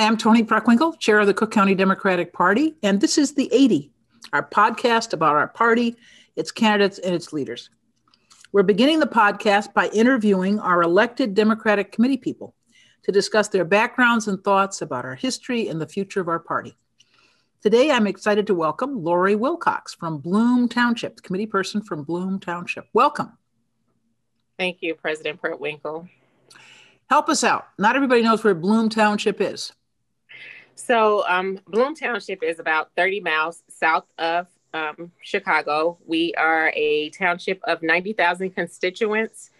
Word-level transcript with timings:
Hi, 0.00 0.06
I'm 0.06 0.16
Toni 0.16 0.42
Preckwinkle, 0.42 0.98
chair 0.98 1.20
of 1.20 1.26
the 1.26 1.34
Cook 1.34 1.50
County 1.50 1.74
Democratic 1.74 2.32
Party, 2.32 2.74
and 2.82 3.02
this 3.02 3.18
is 3.18 3.34
the 3.34 3.50
80, 3.52 3.92
our 4.32 4.42
podcast 4.48 5.12
about 5.12 5.36
our 5.36 5.48
party, 5.48 5.94
its 6.36 6.50
candidates, 6.50 6.98
and 6.98 7.14
its 7.14 7.34
leaders. 7.34 7.68
We're 8.50 8.62
beginning 8.62 9.00
the 9.00 9.06
podcast 9.06 9.74
by 9.74 9.88
interviewing 9.88 10.58
our 10.58 10.80
elected 10.80 11.34
Democratic 11.34 11.92
committee 11.92 12.16
people 12.16 12.54
to 13.02 13.12
discuss 13.12 13.48
their 13.48 13.66
backgrounds 13.66 14.26
and 14.26 14.42
thoughts 14.42 14.80
about 14.80 15.04
our 15.04 15.16
history 15.16 15.68
and 15.68 15.78
the 15.78 15.86
future 15.86 16.22
of 16.22 16.28
our 16.28 16.38
party. 16.38 16.74
Today, 17.60 17.90
I'm 17.90 18.06
excited 18.06 18.46
to 18.46 18.54
welcome 18.54 19.04
Lori 19.04 19.34
Wilcox 19.34 19.92
from 19.92 20.16
Bloom 20.16 20.66
Township, 20.66 21.16
the 21.16 21.22
committee 21.22 21.44
person 21.44 21.82
from 21.82 22.04
Bloom 22.04 22.40
Township. 22.40 22.86
Welcome. 22.94 23.36
Thank 24.58 24.78
you, 24.80 24.94
President 24.94 25.42
Preckwinkle. 25.42 26.08
Help 27.10 27.28
us 27.28 27.44
out. 27.44 27.66
Not 27.78 27.96
everybody 27.96 28.22
knows 28.22 28.42
where 28.42 28.54
Bloom 28.54 28.88
Township 28.88 29.42
is. 29.42 29.72
So, 30.80 31.28
um, 31.28 31.60
Bloom 31.68 31.94
Township 31.94 32.42
is 32.42 32.58
about 32.58 32.90
30 32.96 33.20
miles 33.20 33.62
south 33.68 34.06
of 34.18 34.46
um, 34.72 35.12
Chicago. 35.22 35.98
We 36.06 36.32
are 36.38 36.72
a 36.74 37.10
township 37.10 37.60
of 37.64 37.82
90,000 37.82 38.50
constituents. 38.54 39.50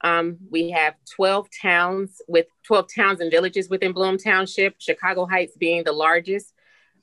Um, 0.00 0.38
we 0.50 0.70
have 0.70 0.94
12 1.14 1.48
towns 1.60 2.22
with 2.26 2.46
12 2.66 2.86
towns 2.96 3.20
and 3.20 3.30
villages 3.30 3.68
within 3.68 3.92
Bloom 3.92 4.16
Township, 4.16 4.76
Chicago 4.78 5.26
Heights 5.26 5.58
being 5.58 5.84
the 5.84 5.92
largest. 5.92 6.54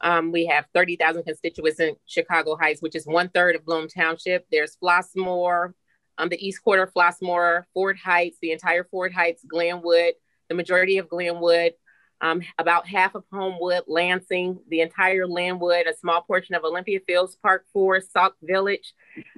Um, 0.02 0.32
we 0.32 0.48
have 0.48 0.66
30,000 0.74 1.24
constituents 1.24 1.80
in 1.80 1.96
Chicago 2.08 2.56
Heights, 2.56 2.82
which 2.82 2.96
is 2.96 3.06
one 3.06 3.30
third 3.30 3.56
of 3.56 3.66
Bloom 3.66 3.88
Township. 3.88 4.48
There's 4.52 4.78
Flossmoor, 4.78 5.74
um, 6.18 6.30
the 6.30 6.44
East 6.44 6.64
Quarter, 6.64 6.88
Flossmoor, 6.88 7.66
Ford 7.76 7.98
Heights, 8.04 8.40
the 8.42 8.52
entire 8.52 8.84
Ford 8.84 9.14
Heights, 9.14 9.46
Glenwood, 9.48 10.14
the 10.48 10.56
majority 10.56 10.98
of 10.98 11.08
Glenwood, 11.08 11.74
um, 12.22 12.42
about 12.58 12.88
half 12.88 13.16
of 13.16 13.24
Homewood, 13.32 13.84
Lansing, 13.88 14.60
the 14.70 14.82
entire 14.82 15.26
Lynwood, 15.26 15.88
a 15.90 15.96
small 15.96 16.22
portion 16.22 16.56
of 16.56 16.64
Olympia 16.64 17.00
Fields, 17.08 17.38
Park 17.42 17.66
Forest, 17.72 18.12
Sauk 18.12 18.36
Village, 18.42 18.94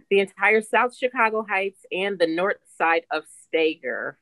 the 0.09 0.19
entire 0.19 0.61
South 0.61 0.95
Chicago 0.95 1.45
Heights, 1.47 1.85
and 1.91 2.17
the 2.17 2.27
north 2.27 2.57
side 2.77 3.03
of 3.11 3.23
Steger. 3.43 4.17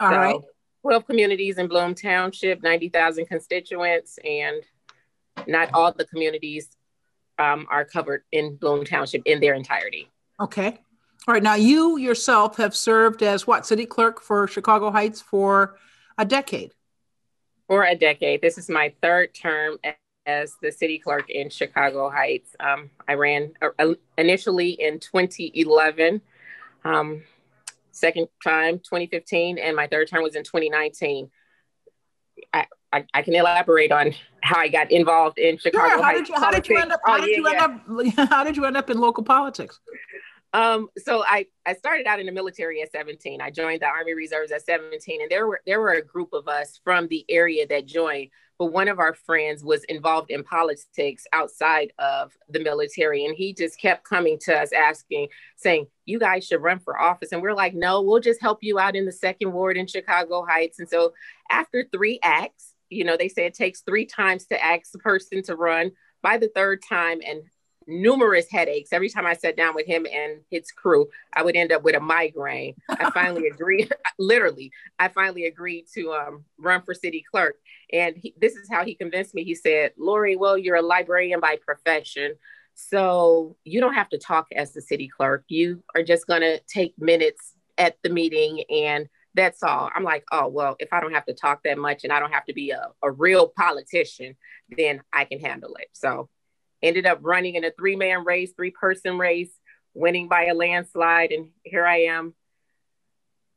All 0.00 0.10
so, 0.10 0.16
right. 0.16 0.40
12 0.82 1.06
communities 1.06 1.58
in 1.58 1.68
Bloom 1.68 1.94
Township, 1.94 2.62
90,000 2.62 3.26
constituents, 3.26 4.18
and 4.24 4.62
not 5.46 5.70
all 5.74 5.92
the 5.92 6.06
communities 6.06 6.70
um, 7.38 7.66
are 7.70 7.84
covered 7.84 8.24
in 8.32 8.56
Bloom 8.56 8.84
Township 8.84 9.22
in 9.26 9.40
their 9.40 9.54
entirety. 9.54 10.08
Okay. 10.40 10.78
All 11.28 11.34
right. 11.34 11.42
Now, 11.42 11.54
you 11.54 11.98
yourself 11.98 12.56
have 12.56 12.74
served 12.74 13.22
as 13.22 13.46
what 13.46 13.64
city 13.64 13.86
clerk 13.86 14.20
for 14.20 14.48
Chicago 14.48 14.90
Heights 14.90 15.20
for 15.20 15.76
a 16.18 16.24
decade? 16.24 16.72
For 17.72 17.84
a 17.84 17.94
decade. 17.94 18.42
This 18.42 18.58
is 18.58 18.68
my 18.68 18.92
third 19.00 19.32
term 19.32 19.78
as 20.26 20.56
the 20.60 20.70
city 20.70 20.98
clerk 20.98 21.30
in 21.30 21.48
Chicago 21.48 22.10
Heights. 22.10 22.54
Um, 22.60 22.90
I 23.08 23.14
ran 23.14 23.52
uh, 23.62 23.94
initially 24.18 24.72
in 24.72 25.00
2011, 25.00 26.20
um, 26.84 27.22
second 27.90 28.28
time 28.44 28.76
2015, 28.80 29.56
and 29.56 29.74
my 29.74 29.86
third 29.86 30.06
term 30.08 30.22
was 30.22 30.36
in 30.36 30.44
2019. 30.44 31.30
I, 32.52 32.66
I, 32.92 33.06
I, 33.14 33.22
can 33.22 33.34
elaborate 33.34 33.90
on 33.90 34.12
how 34.42 34.60
I 34.60 34.68
got 34.68 34.90
involved 34.90 35.38
in 35.38 35.56
Chicago. 35.56 35.96
Yeah, 35.96 36.02
how 36.02 36.12
did 36.12 36.28
you 36.28 36.34
how 36.34 36.50
did 36.50 36.68
you 36.68 36.76
end 36.76 36.92
up 36.92 37.00
how 37.06 37.16
oh, 37.16 37.20
did 37.22 37.30
yeah, 37.30 37.36
you 37.36 37.48
yeah. 37.48 37.64
end 37.64 38.18
up 38.18 38.28
how 38.28 38.44
did 38.44 38.54
you 38.54 38.66
end 38.66 38.76
up 38.76 38.90
in 38.90 38.98
local 38.98 39.24
politics? 39.24 39.80
Um, 40.52 40.88
so 40.98 41.24
I, 41.26 41.46
I 41.64 41.74
started 41.74 42.06
out 42.06 42.20
in 42.20 42.26
the 42.26 42.32
military 42.32 42.82
at 42.82 42.92
17. 42.92 43.40
I 43.40 43.50
joined 43.50 43.80
the 43.80 43.86
Army 43.86 44.14
Reserves 44.14 44.52
at 44.52 44.64
17, 44.64 45.22
and 45.22 45.30
there 45.30 45.46
were 45.46 45.60
there 45.66 45.80
were 45.80 45.92
a 45.92 46.04
group 46.04 46.32
of 46.32 46.46
us 46.46 46.78
from 46.84 47.08
the 47.08 47.24
area 47.28 47.66
that 47.68 47.86
joined. 47.86 48.28
But 48.58 48.66
one 48.66 48.88
of 48.88 48.98
our 48.98 49.14
friends 49.14 49.64
was 49.64 49.82
involved 49.84 50.30
in 50.30 50.44
politics 50.44 51.24
outside 51.32 51.92
of 51.98 52.36
the 52.50 52.60
military, 52.60 53.24
and 53.24 53.34
he 53.34 53.54
just 53.54 53.80
kept 53.80 54.04
coming 54.04 54.38
to 54.42 54.54
us 54.54 54.72
asking, 54.72 55.28
saying, 55.56 55.86
"You 56.04 56.18
guys 56.18 56.46
should 56.46 56.62
run 56.62 56.78
for 56.80 57.00
office." 57.00 57.32
And 57.32 57.40
we're 57.40 57.54
like, 57.54 57.74
"No, 57.74 58.02
we'll 58.02 58.20
just 58.20 58.42
help 58.42 58.58
you 58.62 58.78
out 58.78 58.94
in 58.94 59.06
the 59.06 59.12
second 59.12 59.52
ward 59.52 59.78
in 59.78 59.86
Chicago 59.86 60.44
Heights." 60.46 60.78
And 60.78 60.88
so 60.88 61.14
after 61.50 61.88
three 61.90 62.20
acts, 62.22 62.74
you 62.90 63.04
know, 63.04 63.16
they 63.16 63.28
say 63.28 63.46
it 63.46 63.54
takes 63.54 63.80
three 63.80 64.04
times 64.04 64.46
to 64.46 64.62
ask 64.62 64.94
a 64.94 64.98
person 64.98 65.42
to 65.44 65.56
run. 65.56 65.92
By 66.22 66.36
the 66.36 66.50
third 66.54 66.82
time, 66.86 67.20
and 67.26 67.42
numerous 67.86 68.50
headaches. 68.50 68.92
Every 68.92 69.08
time 69.08 69.26
I 69.26 69.34
sat 69.34 69.56
down 69.56 69.74
with 69.74 69.86
him 69.86 70.06
and 70.12 70.40
his 70.50 70.70
crew, 70.70 71.08
I 71.32 71.42
would 71.42 71.56
end 71.56 71.72
up 71.72 71.82
with 71.82 71.94
a 71.94 72.00
migraine. 72.00 72.74
I 72.88 73.10
finally 73.10 73.46
agreed, 73.48 73.92
literally, 74.18 74.72
I 74.98 75.08
finally 75.08 75.46
agreed 75.46 75.86
to 75.94 76.12
um, 76.12 76.44
run 76.58 76.82
for 76.82 76.94
city 76.94 77.24
clerk. 77.30 77.56
And 77.92 78.16
he, 78.16 78.34
this 78.40 78.54
is 78.54 78.68
how 78.70 78.84
he 78.84 78.94
convinced 78.94 79.34
me. 79.34 79.44
He 79.44 79.54
said, 79.54 79.92
Lori, 79.98 80.36
well, 80.36 80.56
you're 80.56 80.76
a 80.76 80.82
librarian 80.82 81.40
by 81.40 81.58
profession. 81.64 82.34
So 82.74 83.56
you 83.64 83.80
don't 83.80 83.94
have 83.94 84.08
to 84.10 84.18
talk 84.18 84.46
as 84.54 84.72
the 84.72 84.80
city 84.80 85.08
clerk. 85.08 85.44
You 85.48 85.82
are 85.94 86.02
just 86.02 86.26
going 86.26 86.40
to 86.40 86.60
take 86.68 86.94
minutes 86.98 87.54
at 87.78 87.96
the 88.02 88.10
meeting 88.10 88.64
and 88.70 89.08
that's 89.34 89.62
all. 89.62 89.90
I'm 89.94 90.04
like, 90.04 90.24
oh, 90.30 90.48
well, 90.48 90.76
if 90.78 90.92
I 90.92 91.00
don't 91.00 91.14
have 91.14 91.24
to 91.26 91.34
talk 91.34 91.62
that 91.64 91.78
much 91.78 92.04
and 92.04 92.12
I 92.12 92.20
don't 92.20 92.32
have 92.32 92.44
to 92.46 92.52
be 92.52 92.70
a, 92.70 92.88
a 93.02 93.10
real 93.10 93.48
politician, 93.48 94.36
then 94.76 95.02
I 95.12 95.24
can 95.24 95.40
handle 95.40 95.74
it. 95.80 95.88
So 95.92 96.28
ended 96.82 97.06
up 97.06 97.18
running 97.22 97.54
in 97.54 97.64
a 97.64 97.70
three 97.70 97.96
man 97.96 98.24
race, 98.24 98.52
three 98.56 98.70
person 98.70 99.18
race, 99.18 99.50
winning 99.94 100.28
by 100.28 100.46
a 100.46 100.54
landslide. 100.54 101.32
And 101.32 101.48
here 101.62 101.86
I 101.86 102.02
am 102.02 102.34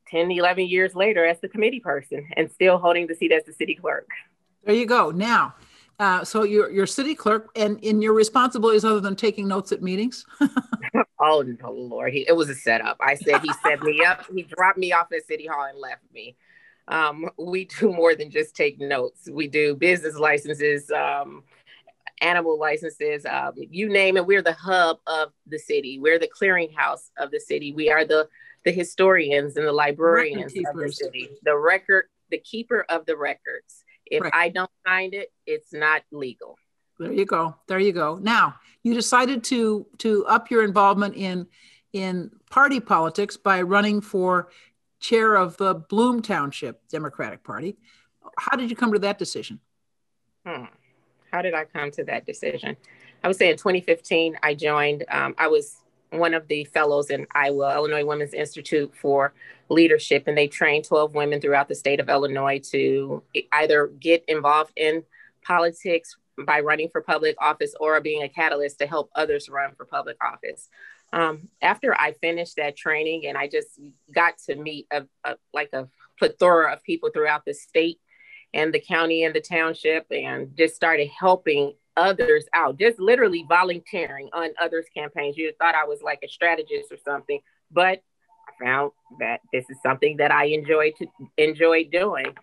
10, 0.08 0.32
11 0.32 0.68
years 0.68 0.96
later 0.96 1.26
as 1.26 1.40
the 1.40 1.50
committee 1.50 1.80
person 1.80 2.28
and 2.36 2.52
still 2.52 2.78
holding 2.78 3.08
the 3.08 3.16
seat 3.16 3.32
as 3.32 3.44
the 3.44 3.54
city 3.54 3.76
clerk. 3.76 4.08
There 4.64 4.76
you 4.76 4.86
go. 4.86 5.12
Now, 5.12 5.56
uh, 6.00 6.24
so 6.24 6.44
you're, 6.44 6.70
you're 6.70 6.88
city 6.88 7.16
clerk 7.16 7.50
and 7.56 7.80
in 7.80 8.02
your 8.02 8.14
responsibilities 8.14 8.84
other 8.84 9.00
than 9.00 9.16
taking 9.16 9.48
notes 9.48 9.72
at 9.72 9.82
meetings? 9.82 10.26
oh, 11.20 11.42
no, 11.42 11.72
Lord. 11.72 12.14
He, 12.14 12.26
it 12.28 12.36
was 12.36 12.50
a 12.50 12.56
setup. 12.56 12.98
I 13.00 13.16
said 13.16 13.42
he 13.42 13.52
set 13.64 13.82
me 13.82 14.04
up. 14.04 14.26
He 14.34 14.44
dropped 14.44 14.78
me 14.78 14.92
off 14.92 15.12
at 15.14 15.26
City 15.26 15.48
Hall 15.48 15.66
and 15.66 15.80
left 15.80 16.04
me. 16.14 16.36
Um, 16.88 17.30
we 17.38 17.66
do 17.66 17.92
more 17.92 18.16
than 18.16 18.30
just 18.30 18.56
take 18.56 18.80
notes. 18.80 19.28
We 19.32 19.48
do 19.48 19.76
business 19.76 20.16
licenses, 20.16 20.92
um, 20.92 21.44
animal 22.22 22.60
licenses, 22.60 23.26
um, 23.26 23.54
you 23.56 23.90
name 23.90 24.18
it. 24.18 24.26
We're 24.26 24.42
the 24.42 24.54
hub 24.54 24.98
of 25.08 25.32
the 25.48 25.60
city. 25.60 26.00
We're 26.00 26.20
the 26.20 26.30
clearinghouse 26.30 27.10
of 27.18 27.32
the 27.32 27.40
city. 27.40 27.74
We 27.74 27.92
are 27.92 28.06
the 28.06 28.28
the 28.64 28.72
historians 28.72 29.58
and 29.58 29.68
the 29.68 29.72
librarians 29.72 30.54
of 30.56 30.76
the 30.76 30.92
city. 30.92 31.30
The 31.44 31.56
record, 31.56 32.06
the 32.32 32.40
keeper 32.40 32.84
of 32.90 33.06
the 33.06 33.16
records. 33.16 33.84
If 34.08 34.24
right. 34.24 34.34
I 34.34 34.50
don't 34.50 34.72
find 34.84 35.14
it, 35.14 35.32
it's 35.46 35.72
not 35.72 36.02
legal. 36.12 36.58
There 36.98 37.14
you 37.14 37.26
go. 37.26 37.56
There 37.68 37.80
you 37.80 37.92
go. 37.92 38.16
Now 38.16 38.56
you 38.84 38.94
decided 38.94 39.44
to 39.46 39.86
to 40.00 40.26
up 40.26 40.50
your 40.50 40.64
involvement 40.64 41.16
in 41.16 41.48
in 41.94 42.32
party 42.50 42.80
politics 42.80 43.38
by 43.38 43.62
running 43.62 44.02
for 44.02 44.50
chair 45.00 45.36
of 45.36 45.58
the 45.58 45.76
Bloom 45.76 46.22
Township 46.22 46.88
Democratic 46.90 47.44
Party. 47.44 47.78
How 48.38 48.58
did 48.58 48.70
you 48.70 48.76
come 48.76 48.94
to 48.94 49.00
that 49.00 49.20
decision? 49.20 49.60
Hmm 50.46 50.66
how 51.36 51.42
did 51.42 51.54
I 51.54 51.66
come 51.66 51.92
to 51.92 52.04
that 52.06 52.26
decision? 52.26 52.78
I 53.22 53.28
would 53.28 53.36
say 53.36 53.50
in 53.50 53.58
2015, 53.58 54.38
I 54.42 54.54
joined, 54.54 55.04
um, 55.10 55.36
I 55.38 55.48
was 55.48 55.82
one 56.12 56.34
of 56.34 56.48
the 56.48 56.64
fellows 56.64 57.10
in 57.10 57.28
Iowa, 57.32 57.76
Illinois 57.76 58.06
Women's 58.06 58.34
Institute 58.34 58.94
for 58.96 59.34
Leadership, 59.68 60.24
and 60.28 60.38
they 60.38 60.48
train 60.48 60.82
12 60.82 61.14
women 61.14 61.42
throughout 61.42 61.68
the 61.68 61.76
state 61.76 62.00
of 62.00 62.08
Illinois 62.08 62.60
to 62.72 63.22
either 63.52 63.88
get 63.88 64.24
involved 64.30 64.72
in 64.78 65.04
politics 65.44 66.16
by 66.46 66.62
running 66.62 66.88
for 66.90 67.02
public 67.02 67.36
office 67.42 67.76
or 67.82 68.00
being 68.00 68.24
a 68.24 68.30
catalyst 68.30 68.80
to 68.80 68.88
help 68.88 69.10
others 69.14 69.50
run 69.50 69.74
for 69.76 69.86
public 69.86 70.16
office. 70.24 70.70
Um, 71.12 71.50
after 71.62 71.94
I 72.00 72.14
finished 72.14 72.56
that 72.56 72.78
training 72.78 73.26
and 73.28 73.38
I 73.38 73.50
just 73.50 73.78
got 74.14 74.38
to 74.48 74.56
meet 74.56 74.88
a, 74.90 75.06
a, 75.26 75.36
like 75.54 75.74
a 75.74 75.90
plethora 76.18 76.72
of 76.72 76.84
people 76.84 77.10
throughout 77.14 77.44
the 77.46 77.54
state 77.54 78.00
and 78.54 78.74
the 78.74 78.80
county 78.80 79.24
and 79.24 79.36
the 79.36 79.42
township 79.42 80.06
and 80.12 80.56
just 80.58 80.76
started 80.76 81.10
helping 81.10 81.74
others 81.98 82.46
out, 82.54 82.78
just 82.78 83.00
literally 83.00 83.46
volunteering 83.48 84.30
on 84.34 84.50
others' 84.60 84.86
campaigns. 84.96 85.38
You 85.38 85.52
thought 85.60 85.76
I 85.76 85.86
was 85.86 86.02
like 86.02 86.20
a 86.24 86.28
strategist 86.28 86.92
or 86.92 86.98
something, 87.04 87.40
but 87.72 88.02
I 88.48 88.64
found 88.64 88.92
that 89.20 89.42
this 89.52 89.66
is 89.70 89.78
something 89.82 90.18
that 90.18 90.32
I 90.32 90.46
enjoy 90.46 90.92
to 91.00 91.08
enjoy 91.38 91.86
doing. 91.86 92.36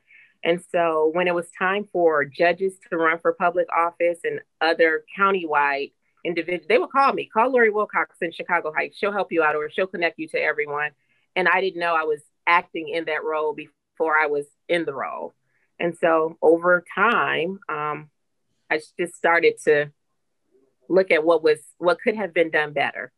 And 0.45 0.61
so 0.73 1.11
when 1.13 1.29
it 1.29 1.35
was 1.35 1.47
time 1.57 1.87
for 1.93 2.25
judges 2.25 2.75
to 2.91 2.97
run 2.97 3.19
for 3.19 3.33
public 3.33 3.69
office 3.75 4.19
and 4.25 4.41
other 4.61 5.05
countywide 5.19 5.93
individuals, 6.25 6.67
they 6.69 6.79
would 6.79 6.91
call 6.91 7.13
me, 7.13 7.27
call 7.33 7.53
Lori 7.53 7.71
Wilcox 7.71 8.17
in 8.21 8.33
Chicago 8.33 8.73
Heights. 8.75 8.99
She'll 8.99 9.13
help 9.13 9.31
you 9.31 9.43
out 9.43 9.55
or 9.55 9.71
she'll 9.71 9.87
connect 9.87 10.19
you 10.19 10.29
to 10.29 10.39
everyone. 10.39 10.91
And 11.37 11.49
I 11.49 11.61
didn't 11.61 11.81
know 11.81 11.95
I 11.95 12.05
was 12.05 12.21
acting 12.47 12.89
in 12.89 13.05
that 13.05 13.25
role 13.25 13.55
before 13.55 14.19
I 14.19 14.27
was 14.27 14.47
in 14.69 14.85
the 14.85 14.95
role. 14.95 15.33
And 15.79 15.97
so 15.99 16.37
over 16.41 16.85
time, 16.95 17.59
um, 17.69 18.11
I 18.71 18.81
just 18.99 19.15
started 19.15 19.55
to 19.65 19.91
look 20.89 21.11
at 21.11 21.25
what 21.25 21.43
was 21.43 21.59
what 21.79 22.01
could 22.01 22.17
have 22.17 22.33
been 22.33 22.51
done 22.51 22.73
better. 22.73 23.13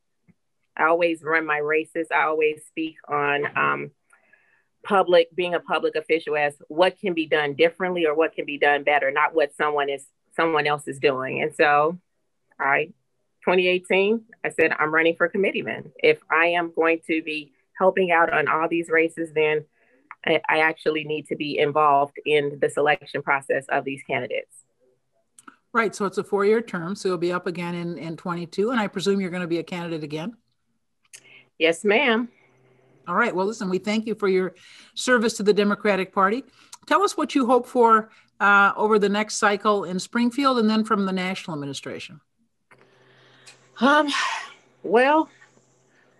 I 0.76 0.84
always 0.84 1.22
run 1.22 1.46
my 1.46 1.58
races. 1.58 2.08
I 2.14 2.24
always 2.24 2.62
speak 2.66 2.96
on 3.08 3.46
um, 3.56 3.90
public 4.84 5.34
being 5.34 5.54
a 5.54 5.60
public 5.60 5.96
official 5.96 6.36
as 6.36 6.54
what 6.68 6.98
can 7.00 7.14
be 7.14 7.26
done 7.26 7.54
differently 7.54 8.06
or 8.06 8.14
what 8.14 8.34
can 8.34 8.44
be 8.44 8.58
done 8.58 8.84
better 8.84 9.10
not 9.10 9.34
what 9.34 9.54
someone 9.56 9.88
is 9.88 10.06
someone 10.36 10.66
else 10.66 10.86
is 10.86 10.98
doing 10.98 11.42
and 11.42 11.54
so 11.56 11.98
i 12.60 12.84
2018 13.44 14.22
i 14.44 14.50
said 14.50 14.72
i'm 14.78 14.94
running 14.94 15.16
for 15.16 15.28
committeeman 15.28 15.90
if 16.02 16.18
i 16.30 16.46
am 16.46 16.70
going 16.76 17.00
to 17.06 17.22
be 17.22 17.52
helping 17.78 18.12
out 18.12 18.32
on 18.32 18.46
all 18.46 18.68
these 18.68 18.90
races 18.90 19.32
then 19.34 19.64
I, 20.26 20.40
I 20.48 20.58
actually 20.60 21.04
need 21.04 21.26
to 21.28 21.36
be 21.36 21.58
involved 21.58 22.18
in 22.24 22.58
the 22.60 22.70
selection 22.70 23.22
process 23.22 23.66
of 23.68 23.84
these 23.84 24.02
candidates 24.02 24.64
right 25.72 25.94
so 25.94 26.04
it's 26.04 26.18
a 26.18 26.24
four-year 26.24 26.62
term 26.62 26.94
so 26.94 27.08
you'll 27.08 27.18
be 27.18 27.32
up 27.32 27.46
again 27.46 27.74
in 27.74 27.98
in 27.98 28.16
22 28.16 28.70
and 28.70 28.80
i 28.80 28.86
presume 28.86 29.20
you're 29.20 29.30
going 29.30 29.42
to 29.42 29.48
be 29.48 29.58
a 29.58 29.64
candidate 29.64 30.04
again 30.04 30.36
yes 31.58 31.84
ma'am 31.84 32.28
all 33.06 33.14
right. 33.14 33.34
Well, 33.34 33.46
listen, 33.46 33.68
we 33.68 33.78
thank 33.78 34.06
you 34.06 34.14
for 34.14 34.28
your 34.28 34.54
service 34.94 35.34
to 35.34 35.42
the 35.42 35.52
Democratic 35.52 36.12
Party. 36.12 36.44
Tell 36.86 37.02
us 37.02 37.16
what 37.16 37.34
you 37.34 37.46
hope 37.46 37.66
for 37.66 38.10
uh, 38.40 38.72
over 38.76 38.98
the 38.98 39.08
next 39.08 39.36
cycle 39.36 39.84
in 39.84 39.98
Springfield 39.98 40.58
and 40.58 40.68
then 40.68 40.84
from 40.84 41.04
the 41.04 41.12
national 41.12 41.54
administration. 41.54 42.20
Um, 43.80 44.08
well, 44.82 45.28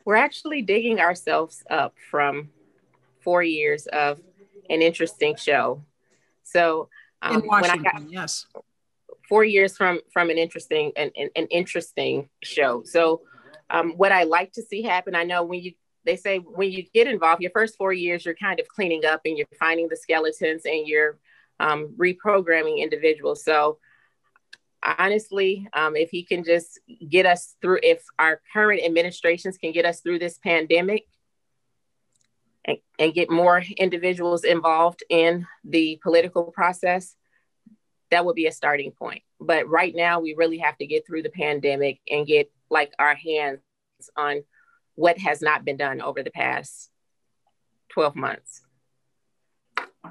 we're 0.04 0.16
actually 0.16 0.62
digging 0.62 1.00
ourselves 1.00 1.62
up 1.70 1.94
from 2.10 2.50
four 3.24 3.42
years 3.42 3.86
of 3.86 4.20
an 4.70 4.82
interesting 4.82 5.36
show. 5.36 5.82
So 6.42 6.88
um, 7.22 7.40
in 7.40 7.46
Washington, 7.46 7.82
when 7.82 7.94
I 7.94 7.98
got, 7.98 8.10
yes, 8.10 8.46
four 9.28 9.44
years 9.44 9.76
from 9.76 10.00
from 10.12 10.30
an 10.30 10.38
interesting 10.38 10.92
an, 10.96 11.10
an, 11.16 11.30
an 11.36 11.46
interesting 11.46 12.28
show. 12.42 12.82
So 12.84 13.22
um, 13.70 13.92
what 13.96 14.12
I 14.12 14.24
like 14.24 14.52
to 14.52 14.62
see 14.62 14.82
happen, 14.82 15.14
I 15.14 15.24
know 15.24 15.42
when 15.44 15.62
you 15.62 15.72
they 16.04 16.16
say 16.16 16.38
when 16.38 16.70
you 16.70 16.84
get 16.92 17.06
involved, 17.06 17.40
your 17.40 17.50
first 17.50 17.76
four 17.76 17.92
years, 17.92 18.24
you're 18.24 18.34
kind 18.34 18.60
of 18.60 18.68
cleaning 18.68 19.04
up 19.04 19.22
and 19.24 19.38
you're 19.38 19.46
finding 19.58 19.88
the 19.88 19.96
skeletons 19.96 20.62
and 20.66 20.86
you're 20.86 21.18
um, 21.60 21.94
reprogramming 21.98 22.78
individuals. 22.78 23.42
So 23.44 23.78
honestly, 24.98 25.66
um, 25.72 25.96
if 25.96 26.10
he 26.10 26.22
can 26.22 26.44
just 26.44 26.78
get 27.08 27.24
us 27.24 27.56
through, 27.62 27.78
if 27.82 28.04
our 28.18 28.42
current 28.52 28.82
administrations 28.84 29.56
can 29.56 29.72
get 29.72 29.86
us 29.86 30.00
through 30.00 30.18
this 30.18 30.38
pandemic 30.38 31.06
and, 32.64 32.78
and 32.98 33.14
get 33.14 33.30
more 33.30 33.62
individuals 33.76 34.44
involved 34.44 35.02
in 35.10 35.46
the 35.64 35.98
political 36.02 36.44
process, 36.44 37.14
that 38.10 38.24
would 38.24 38.36
be 38.36 38.46
a 38.46 38.52
starting 38.52 38.92
point. 38.92 39.22
But 39.40 39.68
right 39.68 39.94
now, 39.94 40.20
we 40.20 40.34
really 40.34 40.58
have 40.58 40.76
to 40.78 40.86
get 40.86 41.06
through 41.06 41.22
the 41.22 41.30
pandemic 41.30 42.00
and 42.10 42.26
get 42.26 42.50
like 42.70 42.92
our 42.98 43.14
hands 43.14 43.60
on 44.16 44.44
what 44.94 45.18
has 45.18 45.42
not 45.42 45.64
been 45.64 45.76
done 45.76 46.00
over 46.00 46.22
the 46.22 46.30
past 46.30 46.90
12 47.90 48.16
months. 48.16 48.62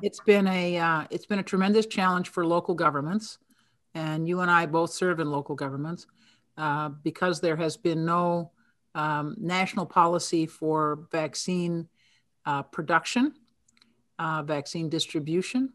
It's 0.02 0.20
been 0.20 0.48
a 0.48 0.78
uh, 0.78 1.04
it's 1.12 1.26
been 1.26 1.40
a 1.40 1.44
tremendous 1.44 1.86
challenge 1.86 2.30
for 2.30 2.46
local 2.46 2.74
governments, 2.74 3.38
and 3.94 4.28
you 4.28 4.40
and 4.40 4.50
I 4.50 4.66
both 4.66 4.92
serve 4.92 5.20
in 5.20 5.30
local 5.30 5.56
governments 5.56 6.08
uh, 6.58 6.90
because 6.90 7.40
there 7.40 7.56
has 7.56 7.78
been 7.78 8.04
no 8.04 8.52
um, 8.96 9.36
national 9.40 9.86
policy 9.86 10.46
for 10.48 11.08
vaccine 11.12 11.88
uh, 12.46 12.64
production, 12.64 13.34
uh, 14.20 14.44
vaccine 14.44 14.90
distribution, 14.90 15.74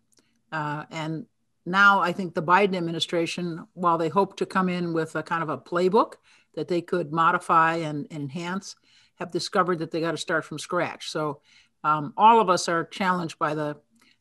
uh, 0.53 0.85
and 0.91 1.26
now 1.67 2.00
I 2.00 2.12
think 2.12 2.35
the 2.35 2.43
Biden 2.43 2.76
administration, 2.76 3.67
while 3.75 3.99
they 3.99 4.09
hope 4.09 4.37
to 4.37 4.47
come 4.47 4.69
in 4.69 4.93
with 4.93 5.15
a 5.17 5.23
kind 5.23 5.43
of 5.43 5.50
a 5.50 5.59
playbook 5.59 6.15
that 6.55 6.67
they 6.67 6.81
could 6.81 7.12
modify 7.12 7.76
and, 7.76 8.06
and 8.11 8.23
enhance, 8.23 8.75
have 9.17 9.31
discovered 9.31 9.79
that 9.81 9.91
they 9.91 10.00
got 10.00 10.12
to 10.12 10.17
start 10.17 10.44
from 10.44 10.59
scratch. 10.59 11.11
So 11.11 11.41
um, 11.85 12.15
all 12.17 12.41
of 12.41 12.49
us 12.49 12.69
are 12.69 12.85
challenged 12.85 13.38
by 13.38 13.55
the 13.55 13.76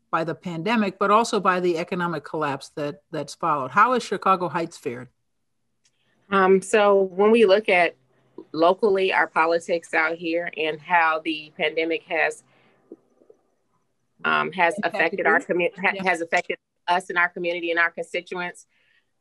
by 0.09 0.23
the 0.23 0.35
pandemic, 0.35 0.97
but 0.99 1.11
also 1.11 1.39
by 1.39 1.59
the 1.59 1.77
economic 1.77 2.23
collapse 2.23 2.69
that 2.75 3.01
that's 3.11 3.35
followed. 3.35 3.71
How 3.71 3.93
has 3.93 4.03
Chicago 4.03 4.47
Heights 4.47 4.77
fared? 4.77 5.09
Um, 6.29 6.61
so 6.61 7.01
when 7.01 7.31
we 7.31 7.45
look 7.45 7.69
at 7.69 7.95
locally 8.51 9.13
our 9.13 9.27
politics 9.27 9.93
out 9.93 10.15
here 10.15 10.51
and 10.57 10.79
how 10.79 11.21
the 11.23 11.51
pandemic 11.57 12.03
has 12.03 12.43
um, 14.25 14.51
has 14.51 14.75
affected 14.83 15.25
our 15.27 15.39
community 15.39 15.79
ha- 15.79 16.03
has 16.03 16.21
affected 16.21 16.57
us 16.87 17.09
and 17.09 17.17
our 17.17 17.29
community 17.29 17.71
and 17.71 17.79
our 17.79 17.91
constituents, 17.91 18.65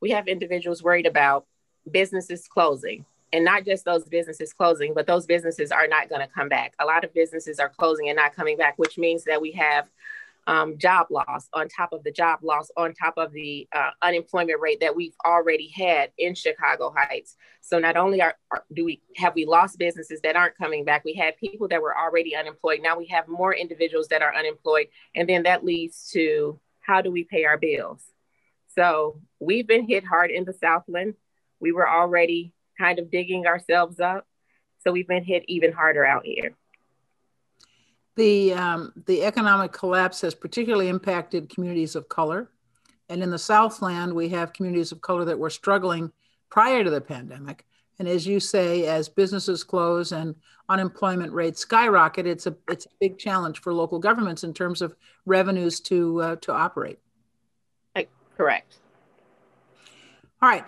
we 0.00 0.10
have 0.10 0.28
individuals 0.28 0.82
worried 0.82 1.06
about 1.06 1.46
businesses 1.90 2.48
closing 2.48 3.04
and 3.32 3.44
not 3.44 3.64
just 3.64 3.84
those 3.84 4.04
businesses 4.04 4.52
closing, 4.52 4.94
but 4.94 5.06
those 5.06 5.26
businesses 5.26 5.72
are 5.72 5.86
not 5.86 6.08
going 6.08 6.20
to 6.20 6.32
come 6.32 6.48
back. 6.48 6.74
A 6.78 6.84
lot 6.84 7.04
of 7.04 7.12
businesses 7.12 7.58
are 7.58 7.68
closing 7.68 8.08
and 8.08 8.16
not 8.16 8.34
coming 8.34 8.56
back, 8.56 8.78
which 8.78 8.98
means 8.98 9.24
that 9.24 9.40
we 9.40 9.52
have 9.52 9.88
um, 10.46 10.78
job 10.78 11.08
loss 11.10 11.48
on 11.52 11.69
top 11.69 11.93
of 11.93 12.04
the 12.04 12.12
job 12.12 12.40
loss, 12.43 12.70
on 12.76 12.94
top 12.94 13.14
of 13.16 13.32
the 13.32 13.69
uh, 13.72 13.90
unemployment 14.02 14.60
rate 14.60 14.81
that 14.81 14.94
we've 14.94 15.14
already 15.25 15.69
had 15.69 16.10
in 16.19 16.34
Chicago 16.34 16.94
Heights. 16.96 17.37
So 17.60 17.78
not 17.78 17.96
only 17.96 18.22
are, 18.22 18.34
are, 18.50 18.64
do 18.72 18.84
we 18.84 19.02
have 19.16 19.34
we 19.34 19.44
lost 19.44 19.78
businesses 19.78 20.20
that 20.22 20.37
aren't 20.37 20.56
coming 20.56 20.84
back, 20.84 21.04
we 21.04 21.14
had 21.14 21.37
people 21.37 21.69
that 21.69 21.82
were 21.82 21.96
already 21.96 22.37
unemployed. 22.37 22.81
Now 22.82 22.96
we 22.96 23.06
have 23.06 23.26
more 23.28 23.54
individuals 23.54 24.08
that 24.08 24.22
are 24.22 24.34
unemployed, 24.34 24.87
and 25.14 25.28
then 25.28 25.43
that 25.44 25.64
leads 25.64 26.10
to 26.12 26.60
how 26.81 27.02
do 27.02 27.10
we 27.10 27.25
pay 27.25 27.44
our 27.44 27.58
bills? 27.58 28.04
So 28.76 29.20
we've 29.40 29.66
been 29.66 29.88
hit 29.88 30.04
hard 30.04 30.31
in 30.31 30.44
the 30.44 30.52
Southland. 30.52 31.14
We 31.58 31.72
were 31.72 31.88
already 31.88 32.52
kind 32.78 32.99
of 32.99 33.10
digging 33.10 33.46
ourselves 33.46 33.99
up. 33.99 34.26
So 34.84 34.92
we've 34.92 35.08
been 35.08 35.25
hit 35.25 35.44
even 35.49 35.72
harder 35.72 36.06
out 36.06 36.25
here. 36.25 36.54
The, 38.16 38.54
um, 38.54 38.92
the 39.06 39.24
economic 39.24 39.72
collapse 39.72 40.20
has 40.22 40.34
particularly 40.34 40.88
impacted 40.88 41.48
communities 41.48 41.94
of 41.94 42.08
color. 42.08 42.50
And 43.08 43.22
in 43.22 43.30
the 43.30 43.38
Southland, 43.38 44.12
we 44.12 44.28
have 44.30 44.52
communities 44.52 44.90
of 44.90 45.00
color 45.00 45.24
that 45.26 45.38
were 45.38 45.50
struggling 45.50 46.10
prior 46.50 46.82
to 46.82 46.90
the 46.90 47.00
pandemic. 47.00 47.64
And 47.98 48.08
as 48.08 48.26
you 48.26 48.40
say, 48.40 48.86
as 48.86 49.08
businesses 49.08 49.62
close 49.62 50.12
and 50.12 50.34
unemployment 50.68 51.32
rates 51.32 51.60
skyrocket, 51.60 52.26
it's 52.26 52.46
a 52.46 52.54
it's 52.68 52.84
a 52.84 52.90
big 53.00 53.16
challenge 53.18 53.60
for 53.60 53.72
local 53.72 53.98
governments 53.98 54.44
in 54.44 54.52
terms 54.52 54.82
of 54.82 54.94
revenues 55.24 55.80
to 55.80 56.20
uh, 56.20 56.36
to 56.36 56.52
operate. 56.52 56.98
Correct. 58.36 58.76
All 60.42 60.48
right 60.48 60.64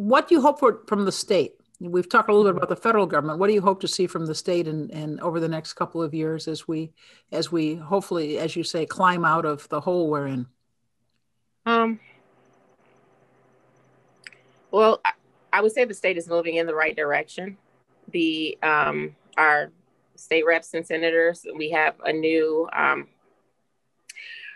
what 0.00 0.28
do 0.28 0.34
you 0.34 0.40
hope 0.40 0.58
for 0.58 0.80
from 0.86 1.04
the 1.04 1.12
state? 1.12 1.59
We've 1.80 2.08
talked 2.08 2.28
a 2.28 2.34
little 2.34 2.52
bit 2.52 2.58
about 2.58 2.68
the 2.68 2.76
federal 2.76 3.06
government. 3.06 3.38
What 3.38 3.46
do 3.46 3.54
you 3.54 3.62
hope 3.62 3.80
to 3.80 3.88
see 3.88 4.06
from 4.06 4.26
the 4.26 4.34
state 4.34 4.68
and, 4.68 4.90
and 4.90 5.18
over 5.20 5.40
the 5.40 5.48
next 5.48 5.72
couple 5.72 6.02
of 6.02 6.12
years 6.12 6.46
as 6.46 6.68
we 6.68 6.92
as 7.32 7.50
we 7.50 7.76
hopefully, 7.76 8.38
as 8.38 8.54
you 8.54 8.62
say, 8.62 8.84
climb 8.84 9.24
out 9.24 9.46
of 9.46 9.66
the 9.70 9.80
hole 9.80 10.10
we're 10.10 10.26
in? 10.26 10.46
Um, 11.64 11.98
well, 14.70 15.00
I, 15.04 15.12
I 15.54 15.60
would 15.62 15.72
say 15.72 15.86
the 15.86 15.94
state 15.94 16.18
is 16.18 16.28
moving 16.28 16.56
in 16.56 16.66
the 16.66 16.74
right 16.74 16.94
direction. 16.94 17.56
The 18.12 18.58
um, 18.62 19.16
our 19.38 19.72
state 20.16 20.44
reps 20.46 20.74
and 20.74 20.86
senators, 20.86 21.46
we 21.56 21.70
have 21.70 21.94
a 22.04 22.12
new 22.12 22.68
um, 22.74 23.08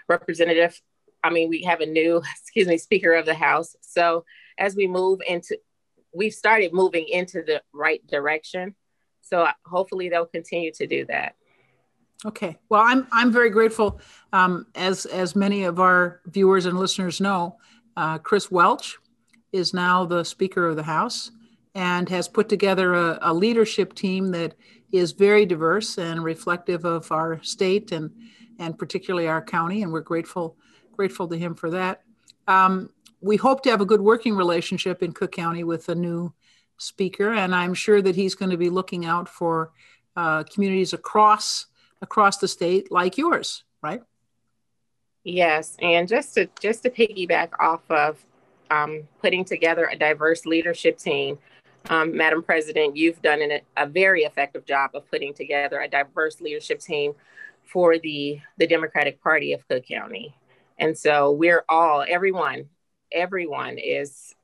representative. 0.08 0.80
I 1.22 1.30
mean, 1.30 1.48
we 1.48 1.62
have 1.62 1.80
a 1.80 1.86
new, 1.86 2.22
excuse 2.42 2.68
me, 2.68 2.76
Speaker 2.76 3.14
of 3.14 3.26
the 3.26 3.34
House. 3.34 3.76
So 3.80 4.24
as 4.58 4.76
we 4.76 4.86
move 4.86 5.20
into, 5.26 5.56
we've 6.14 6.32
started 6.32 6.72
moving 6.72 7.08
into 7.08 7.42
the 7.42 7.62
right 7.72 8.06
direction. 8.06 8.74
So 9.22 9.42
uh, 9.42 9.52
hopefully 9.66 10.08
they'll 10.08 10.26
continue 10.26 10.72
to 10.72 10.86
do 10.86 11.04
that. 11.06 11.34
Okay. 12.24 12.56
Well, 12.70 12.82
I'm 12.82 13.06
I'm 13.12 13.30
very 13.32 13.50
grateful. 13.50 14.00
Um, 14.32 14.66
as 14.74 15.04
as 15.06 15.36
many 15.36 15.64
of 15.64 15.78
our 15.78 16.20
viewers 16.26 16.64
and 16.66 16.78
listeners 16.78 17.20
know, 17.20 17.58
uh, 17.96 18.18
Chris 18.18 18.50
Welch 18.50 18.96
is 19.52 19.74
now 19.74 20.04
the 20.04 20.24
Speaker 20.24 20.68
of 20.68 20.76
the 20.76 20.82
House 20.82 21.30
and 21.74 22.08
has 22.08 22.28
put 22.28 22.48
together 22.48 22.94
a, 22.94 23.18
a, 23.22 23.34
leadership 23.34 23.94
team 23.94 24.30
that 24.30 24.54
is 24.92 25.12
very 25.12 25.44
diverse 25.44 25.98
and 25.98 26.22
reflective 26.22 26.84
of 26.84 27.10
our 27.12 27.42
state 27.42 27.92
and 27.92 28.10
and 28.58 28.78
particularly 28.78 29.28
our 29.28 29.42
county. 29.42 29.82
And 29.82 29.92
we're 29.92 30.00
grateful 30.00 30.56
grateful 30.92 31.28
to 31.28 31.36
him 31.36 31.54
for 31.54 31.70
that. 31.70 32.02
Um, 32.46 32.90
we 33.24 33.36
hope 33.36 33.62
to 33.62 33.70
have 33.70 33.80
a 33.80 33.86
good 33.86 34.02
working 34.02 34.36
relationship 34.36 35.02
in 35.02 35.12
Cook 35.12 35.32
County 35.32 35.64
with 35.64 35.86
the 35.86 35.94
new 35.94 36.32
speaker, 36.76 37.32
and 37.32 37.54
I'm 37.54 37.72
sure 37.72 38.02
that 38.02 38.14
he's 38.14 38.34
going 38.34 38.50
to 38.50 38.58
be 38.58 38.68
looking 38.68 39.06
out 39.06 39.28
for 39.28 39.72
uh, 40.14 40.44
communities 40.44 40.92
across 40.92 41.66
across 42.02 42.36
the 42.36 42.46
state 42.46 42.92
like 42.92 43.16
yours, 43.16 43.64
right? 43.82 44.02
Yes, 45.24 45.74
and 45.80 46.06
just 46.06 46.34
to 46.34 46.50
just 46.60 46.82
to 46.82 46.90
piggyback 46.90 47.48
off 47.58 47.80
of 47.90 48.22
um, 48.70 49.08
putting 49.22 49.44
together 49.44 49.88
a 49.90 49.96
diverse 49.96 50.44
leadership 50.44 50.98
team, 50.98 51.38
um, 51.88 52.14
Madam 52.14 52.42
President, 52.42 52.94
you've 52.94 53.22
done 53.22 53.40
an, 53.40 53.60
a 53.78 53.86
very 53.86 54.24
effective 54.24 54.66
job 54.66 54.90
of 54.92 55.10
putting 55.10 55.32
together 55.32 55.80
a 55.80 55.88
diverse 55.88 56.42
leadership 56.42 56.78
team 56.78 57.14
for 57.62 57.96
the 57.96 58.38
the 58.58 58.66
Democratic 58.66 59.22
Party 59.22 59.54
of 59.54 59.66
Cook 59.66 59.86
County. 59.86 60.36
And 60.76 60.98
so 60.98 61.30
we're 61.30 61.64
all, 61.68 62.04
everyone, 62.06 62.68
everyone 63.14 63.78
is 63.78 64.34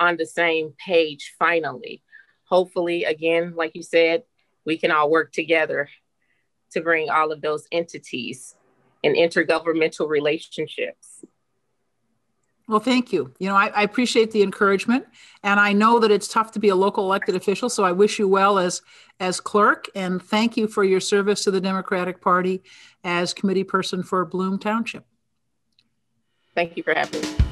on 0.00 0.16
the 0.16 0.26
same 0.26 0.74
page 0.84 1.34
finally. 1.38 2.02
Hopefully, 2.44 3.04
again, 3.04 3.54
like 3.54 3.72
you 3.74 3.82
said, 3.82 4.24
we 4.64 4.76
can 4.76 4.90
all 4.90 5.10
work 5.10 5.32
together 5.32 5.88
to 6.72 6.80
bring 6.80 7.10
all 7.10 7.32
of 7.32 7.40
those 7.40 7.66
entities 7.70 8.56
and 9.04 9.16
intergovernmental 9.16 10.08
relationships. 10.08 11.24
Well, 12.68 12.80
thank 12.80 13.12
you. 13.12 13.34
You 13.40 13.48
know, 13.48 13.56
I, 13.56 13.66
I, 13.74 13.82
appreciate 13.82 14.30
the 14.30 14.42
encouragement, 14.42 15.04
and 15.42 15.58
I 15.58 15.72
know 15.72 15.98
that 15.98 16.12
it's 16.12 16.28
tough 16.28 16.52
to 16.52 16.60
be 16.60 16.68
a 16.68 16.76
local 16.76 17.02
elected 17.02 17.34
official. 17.34 17.68
So 17.68 17.82
I 17.82 17.90
wish 17.90 18.20
you 18.20 18.28
well 18.28 18.60
as 18.60 18.80
as 19.18 19.40
clerk, 19.40 19.86
and 19.96 20.22
thank 20.22 20.56
you 20.56 20.68
for 20.68 20.84
your 20.84 21.00
service 21.00 21.42
to 21.44 21.50
the 21.50 21.60
Democratic 21.60 22.20
Party 22.20 22.62
as 23.02 23.34
committee 23.34 23.64
person 23.64 24.04
for 24.04 24.24
Bloom 24.24 24.56
Township. 24.56 25.04
Thank 26.54 26.76
you 26.76 26.84
for 26.84 26.94
having 26.94 27.22
me. 27.22 27.49